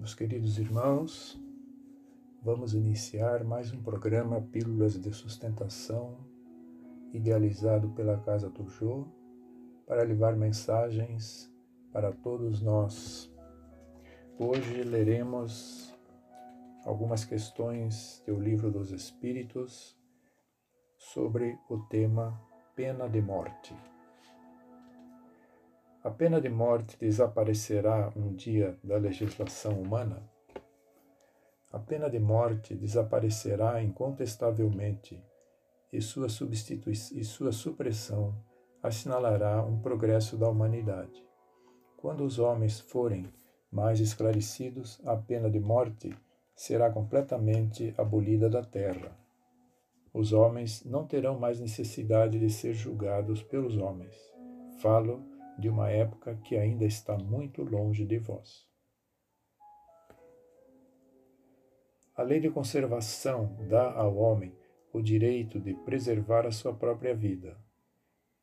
Meus 0.00 0.14
queridos 0.14 0.58
irmãos, 0.58 1.38
vamos 2.42 2.72
iniciar 2.72 3.44
mais 3.44 3.70
um 3.70 3.82
programa 3.82 4.40
Pílulas 4.40 4.98
de 4.98 5.12
Sustentação, 5.12 6.16
idealizado 7.12 7.90
pela 7.90 8.16
Casa 8.16 8.48
Tujô, 8.48 9.06
para 9.86 10.02
levar 10.02 10.34
mensagens 10.34 11.52
para 11.92 12.12
todos 12.12 12.62
nós. 12.62 13.30
Hoje 14.38 14.82
leremos 14.84 15.94
algumas 16.86 17.22
questões 17.22 18.22
do 18.26 18.40
Livro 18.40 18.70
dos 18.70 18.92
Espíritos 18.92 19.94
sobre 20.96 21.58
o 21.68 21.76
tema 21.90 22.40
pena 22.74 23.06
de 23.06 23.20
morte. 23.20 23.76
A 26.02 26.10
pena 26.10 26.40
de 26.40 26.48
morte 26.48 26.96
desaparecerá 26.98 28.10
um 28.16 28.32
dia 28.34 28.74
da 28.82 28.96
legislação 28.96 29.78
humana? 29.78 30.22
A 31.70 31.78
pena 31.78 32.08
de 32.08 32.18
morte 32.18 32.74
desaparecerá 32.74 33.82
incontestavelmente 33.82 35.22
e 35.92 36.00
sua, 36.00 36.26
e 36.26 37.22
sua 37.22 37.52
supressão 37.52 38.34
assinalará 38.82 39.62
um 39.62 39.78
progresso 39.78 40.38
da 40.38 40.48
humanidade. 40.48 41.22
Quando 41.98 42.24
os 42.24 42.38
homens 42.38 42.80
forem 42.80 43.30
mais 43.70 44.00
esclarecidos, 44.00 45.02
a 45.04 45.14
pena 45.14 45.50
de 45.50 45.60
morte 45.60 46.16
será 46.56 46.90
completamente 46.90 47.94
abolida 47.98 48.48
da 48.48 48.64
terra. 48.64 49.14
Os 50.14 50.32
homens 50.32 50.82
não 50.82 51.06
terão 51.06 51.38
mais 51.38 51.60
necessidade 51.60 52.38
de 52.38 52.48
ser 52.48 52.72
julgados 52.72 53.42
pelos 53.42 53.76
homens. 53.76 54.16
Falo 54.80 55.29
de 55.60 55.68
uma 55.68 55.90
época 55.90 56.34
que 56.44 56.56
ainda 56.56 56.84
está 56.84 57.16
muito 57.16 57.62
longe 57.62 58.04
de 58.04 58.18
vós. 58.18 58.66
A 62.16 62.22
lei 62.22 62.40
de 62.40 62.50
conservação 62.50 63.56
dá 63.68 63.92
ao 63.92 64.16
homem 64.16 64.54
o 64.92 65.00
direito 65.00 65.60
de 65.60 65.74
preservar 65.74 66.46
a 66.46 66.50
sua 66.50 66.74
própria 66.74 67.14
vida. 67.14 67.56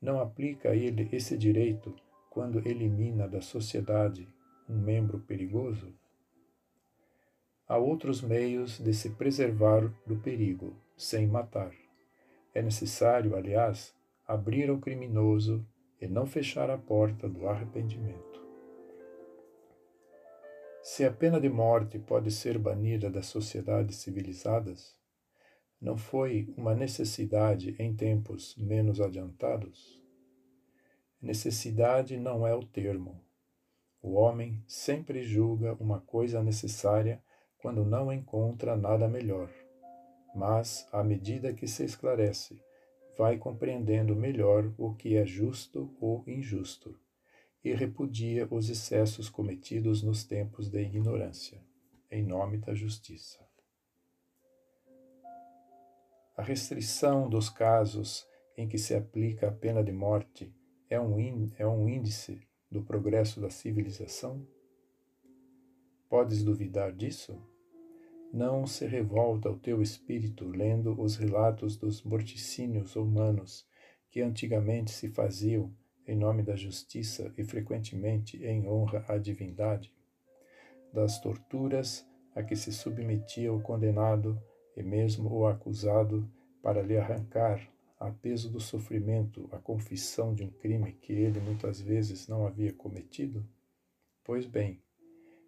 Não 0.00 0.18
aplica 0.20 0.70
a 0.70 0.76
ele 0.76 1.08
esse 1.12 1.36
direito 1.36 1.94
quando 2.30 2.66
elimina 2.66 3.28
da 3.28 3.40
sociedade 3.40 4.28
um 4.68 4.80
membro 4.80 5.20
perigoso? 5.20 5.92
Há 7.68 7.76
outros 7.76 8.22
meios 8.22 8.78
de 8.78 8.92
se 8.94 9.10
preservar 9.10 9.92
do 10.06 10.16
perigo, 10.16 10.76
sem 10.96 11.26
matar. 11.26 11.72
É 12.54 12.62
necessário, 12.62 13.36
aliás, 13.36 13.94
abrir 14.26 14.70
ao 14.70 14.78
criminoso 14.78 15.64
e 16.00 16.08
não 16.08 16.26
fechar 16.26 16.70
a 16.70 16.78
porta 16.78 17.28
do 17.28 17.46
arrependimento. 17.46 18.40
Se 20.82 21.04
a 21.04 21.12
pena 21.12 21.38
de 21.38 21.48
morte 21.48 21.98
pode 21.98 22.30
ser 22.30 22.58
banida 22.58 23.10
das 23.10 23.26
sociedades 23.26 23.96
civilizadas, 23.96 24.96
não 25.80 25.96
foi 25.96 26.52
uma 26.56 26.74
necessidade 26.74 27.76
em 27.78 27.94
tempos 27.94 28.56
menos 28.56 29.00
adiantados? 29.00 30.00
Necessidade 31.20 32.16
não 32.16 32.46
é 32.46 32.54
o 32.54 32.64
termo. 32.64 33.22
O 34.02 34.14
homem 34.14 34.64
sempre 34.66 35.22
julga 35.22 35.74
uma 35.74 36.00
coisa 36.00 36.42
necessária 36.42 37.22
quando 37.58 37.84
não 37.84 38.10
encontra 38.10 38.74
nada 38.74 39.06
melhor. 39.06 39.50
Mas, 40.34 40.88
à 40.92 41.04
medida 41.04 41.52
que 41.52 41.66
se 41.66 41.84
esclarece 41.84 42.58
vai 43.20 43.36
compreendendo 43.36 44.16
melhor 44.16 44.72
o 44.78 44.94
que 44.94 45.14
é 45.14 45.26
justo 45.26 45.94
ou 46.00 46.24
injusto 46.26 46.98
e 47.62 47.70
repudia 47.74 48.48
os 48.50 48.70
excessos 48.70 49.28
cometidos 49.28 50.02
nos 50.02 50.24
tempos 50.24 50.70
da 50.70 50.80
ignorância, 50.80 51.62
em 52.10 52.24
nome 52.24 52.56
da 52.56 52.72
justiça. 52.72 53.46
A 56.34 56.42
restrição 56.42 57.28
dos 57.28 57.50
casos 57.50 58.26
em 58.56 58.66
que 58.66 58.78
se 58.78 58.94
aplica 58.94 59.48
a 59.48 59.52
pena 59.52 59.84
de 59.84 59.92
morte 59.92 60.50
é 60.88 60.98
um, 60.98 61.50
é 61.58 61.66
um 61.66 61.86
índice 61.86 62.40
do 62.70 62.82
progresso 62.82 63.38
da 63.38 63.50
civilização? 63.50 64.48
Podes 66.08 66.42
duvidar 66.42 66.90
disso? 66.90 67.49
Não 68.32 68.64
se 68.64 68.86
revolta 68.86 69.50
o 69.50 69.58
teu 69.58 69.82
espírito 69.82 70.46
lendo 70.46 71.00
os 71.00 71.16
relatos 71.16 71.76
dos 71.76 72.04
morticínios 72.04 72.94
humanos 72.94 73.66
que 74.08 74.20
antigamente 74.20 74.92
se 74.92 75.08
faziam 75.08 75.74
em 76.06 76.16
nome 76.16 76.42
da 76.42 76.54
justiça 76.54 77.32
e 77.36 77.42
frequentemente 77.42 78.36
em 78.44 78.68
honra 78.68 79.04
à 79.08 79.18
divindade, 79.18 79.92
das 80.92 81.20
torturas 81.20 82.06
a 82.34 82.42
que 82.42 82.54
se 82.54 82.72
submetia 82.72 83.52
o 83.52 83.60
condenado 83.60 84.40
e 84.76 84.82
mesmo 84.82 85.28
o 85.28 85.46
acusado 85.46 86.30
para 86.62 86.82
lhe 86.82 86.96
arrancar, 86.96 87.60
a 87.98 88.10
peso 88.10 88.48
do 88.48 88.60
sofrimento, 88.60 89.48
a 89.52 89.58
confissão 89.58 90.32
de 90.34 90.42
um 90.44 90.50
crime 90.50 90.92
que 90.92 91.12
ele 91.12 91.38
muitas 91.40 91.80
vezes 91.80 92.28
não 92.28 92.46
havia 92.46 92.72
cometido? 92.72 93.44
Pois 94.24 94.46
bem, 94.46 94.80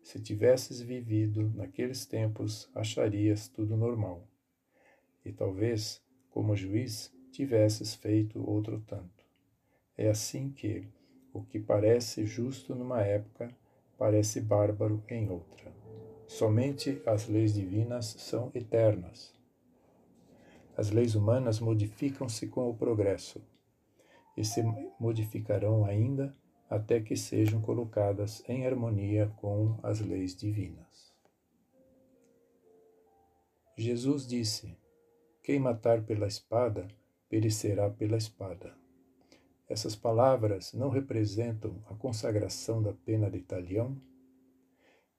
se 0.02 0.20
tivesses 0.20 0.80
vivido 0.80 1.50
naqueles 1.54 2.04
tempos, 2.04 2.68
acharias 2.74 3.48
tudo 3.48 3.76
normal. 3.76 4.26
E 5.24 5.32
talvez, 5.32 6.02
como 6.30 6.56
juiz, 6.56 7.12
tivesses 7.30 7.94
feito 7.94 8.44
outro 8.48 8.80
tanto. 8.80 9.24
É 9.96 10.08
assim 10.08 10.50
que 10.50 10.88
o 11.32 11.42
que 11.42 11.58
parece 11.58 12.26
justo 12.26 12.74
numa 12.74 13.02
época 13.02 13.48
parece 13.96 14.40
bárbaro 14.40 15.02
em 15.08 15.30
outra. 15.30 15.72
Somente 16.26 17.00
as 17.06 17.28
leis 17.28 17.54
divinas 17.54 18.06
são 18.18 18.50
eternas. 18.54 19.32
As 20.76 20.90
leis 20.90 21.14
humanas 21.14 21.60
modificam-se 21.60 22.48
com 22.48 22.68
o 22.68 22.74
progresso 22.74 23.40
e 24.36 24.44
se 24.44 24.62
modificarão 24.98 25.84
ainda 25.84 26.34
até 26.72 27.02
que 27.02 27.14
sejam 27.14 27.60
colocadas 27.60 28.42
em 28.48 28.66
harmonia 28.66 29.30
com 29.36 29.78
as 29.82 30.00
leis 30.00 30.34
divinas. 30.34 31.12
Jesus 33.76 34.26
disse: 34.26 34.74
Quem 35.42 35.58
matar 35.58 36.02
pela 36.02 36.26
espada, 36.26 36.88
perecerá 37.28 37.90
pela 37.90 38.16
espada. 38.16 38.74
Essas 39.68 39.94
palavras 39.94 40.72
não 40.72 40.88
representam 40.88 41.84
a 41.90 41.94
consagração 41.94 42.82
da 42.82 42.94
pena 42.94 43.30
de 43.30 43.40
talião? 43.40 44.00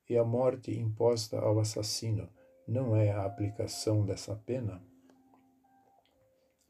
E 0.10 0.18
a 0.18 0.24
morte 0.26 0.72
imposta 0.72 1.38
ao 1.38 1.60
assassino 1.60 2.28
não 2.68 2.96
é 2.96 3.12
a 3.12 3.26
aplicação 3.26 4.04
dessa 4.04 4.36
pena? 4.36 4.84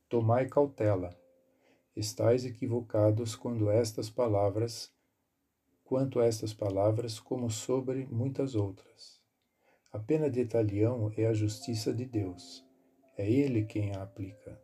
Tomai 0.09 0.49
cautela 0.49 1.22
estáis 1.95 2.45
equivocados 2.45 3.35
quando 3.35 3.69
estas 3.69 4.09
palavras, 4.09 4.91
quanto 5.83 6.19
a 6.19 6.25
estas 6.25 6.53
palavras, 6.53 7.19
como 7.19 7.49
sobre 7.49 8.05
muitas 8.07 8.55
outras. 8.55 9.21
A 9.91 9.99
pena 9.99 10.29
de 10.29 10.43
talião 10.45 11.11
é 11.15 11.27
a 11.27 11.33
justiça 11.33 11.93
de 11.93 12.05
Deus. 12.05 12.65
É 13.15 13.29
Ele 13.29 13.63
quem 13.63 13.95
a 13.95 14.01
aplica. 14.01 14.59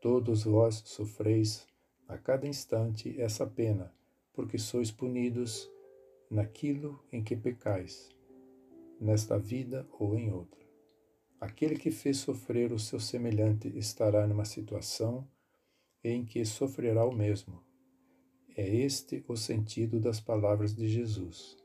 Todos 0.00 0.44
vós 0.44 0.82
sofreis 0.86 1.66
a 2.06 2.16
cada 2.16 2.46
instante 2.46 3.20
essa 3.20 3.44
pena, 3.44 3.92
porque 4.32 4.56
sois 4.56 4.92
punidos 4.92 5.68
naquilo 6.30 7.02
em 7.10 7.24
que 7.24 7.36
pecais, 7.36 8.08
nesta 9.00 9.36
vida 9.36 9.88
ou 9.98 10.16
em 10.16 10.30
outra. 10.30 10.64
Aquele 11.40 11.76
que 11.76 11.90
fez 11.90 12.18
sofrer 12.18 12.72
o 12.72 12.78
seu 12.78 13.00
semelhante 13.00 13.68
estará 13.76 14.26
numa 14.26 14.44
situação 14.44 15.28
em 16.08 16.24
que 16.24 16.44
sofrerá 16.44 17.04
o 17.04 17.14
mesmo. 17.14 17.62
É 18.56 18.66
este 18.66 19.24
o 19.28 19.36
sentido 19.36 20.00
das 20.00 20.20
palavras 20.20 20.74
de 20.74 20.88
Jesus. 20.88 21.56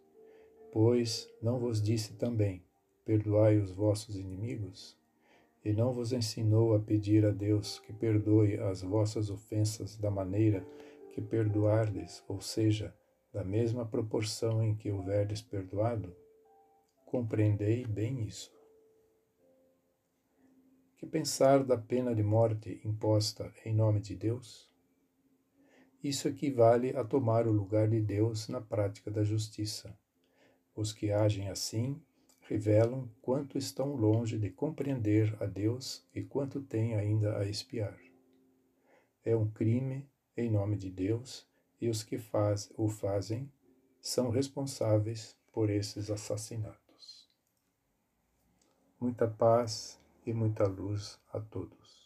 Pois 0.72 1.30
não 1.42 1.60
vos 1.60 1.82
disse 1.82 2.14
também: 2.14 2.64
Perdoai 3.06 3.58
os 3.58 3.72
vossos 3.72 4.16
inimigos? 4.16 4.98
E 5.66 5.72
não 5.72 5.94
vos 5.94 6.12
ensinou 6.12 6.76
a 6.76 6.80
pedir 6.80 7.26
a 7.26 7.32
Deus 7.32 7.80
que 7.80 7.94
perdoe 7.94 8.58
as 8.58 8.82
vossas 8.82 9.30
ofensas 9.30 9.98
da 9.98 10.12
maneira 10.12 10.66
que 11.14 11.22
perdoardes, 11.22 12.24
ou 12.28 12.42
seja, 12.42 12.94
da 13.32 13.44
mesma 13.44 13.86
proporção 13.86 14.62
em 14.62 14.76
que 14.76 14.92
houverdes 14.92 15.42
perdoado? 15.42 16.14
Compreendei 17.06 17.86
bem 17.86 18.24
isso. 18.28 18.52
Que 21.04 21.10
pensar 21.10 21.66
da 21.66 21.78
pena 21.78 22.16
de 22.16 22.24
morte 22.24 22.80
imposta 22.86 23.54
em 23.66 23.76
nome 23.76 24.00
de 24.00 24.16
Deus? 24.16 24.72
Isso 26.02 26.30
equivale 26.30 26.96
a 26.96 27.04
tomar 27.04 27.46
o 27.46 27.52
lugar 27.52 27.90
de 27.90 28.00
Deus 28.00 28.48
na 28.48 28.62
prática 28.62 29.12
da 29.12 29.22
justiça. 29.22 29.94
Os 30.74 30.94
que 30.94 31.12
agem 31.12 31.50
assim 31.50 32.02
revelam 32.40 33.10
quanto 33.22 33.58
estão 33.58 33.94
longe 33.96 34.40
de 34.40 34.50
compreender 34.50 35.36
a 35.42 35.46
Deus 35.46 36.08
e 36.16 36.24
quanto 36.24 36.62
têm 36.62 36.96
ainda 36.96 37.38
a 37.38 37.50
espiar. 37.50 38.00
É 39.26 39.36
um 39.36 39.52
crime 39.52 40.10
em 40.38 40.50
nome 40.50 40.78
de 40.78 40.90
Deus 40.90 41.46
e 41.82 41.90
os 41.90 42.02
que 42.02 42.18
faz, 42.18 42.72
o 42.78 42.88
fazem 42.88 43.52
são 44.00 44.30
responsáveis 44.30 45.38
por 45.52 45.70
esses 45.70 46.10
assassinatos. 46.10 47.30
Muita 49.02 49.28
paz 49.28 50.02
e 50.26 50.34
muita 50.34 50.66
luz 50.66 51.20
a 51.32 51.40
todos. 51.40 52.03